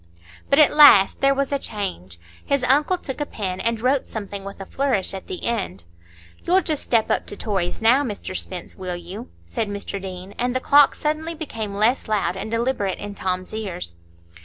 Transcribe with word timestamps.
But 0.49 0.57
at 0.57 0.73
last 0.73 1.21
there 1.21 1.35
was 1.35 1.51
a 1.51 1.59
change; 1.59 2.17
his 2.43 2.63
uncle 2.63 2.97
took 2.97 3.21
a 3.21 3.25
pen 3.27 3.59
and 3.59 3.79
wrote 3.79 4.07
something 4.07 4.43
with 4.43 4.59
a 4.59 4.65
flourish 4.65 5.13
at 5.13 5.27
the 5.27 5.45
end. 5.45 5.83
"You'll 6.43 6.63
just 6.63 6.81
step 6.81 7.11
up 7.11 7.27
to 7.27 7.37
Torry's 7.37 7.83
now, 7.83 8.01
Mr 8.01 8.35
Spence, 8.35 8.75
will 8.75 8.95
you?" 8.95 9.29
said 9.45 9.67
Mr 9.69 10.01
Deane, 10.01 10.33
and 10.39 10.55
the 10.55 10.59
clock 10.59 10.95
suddenly 10.95 11.35
became 11.35 11.75
less 11.75 12.07
loud 12.07 12.35
and 12.35 12.49
deliberate 12.49 12.97
in 12.97 13.13
Tom's 13.13 13.53
ears. 13.53 13.93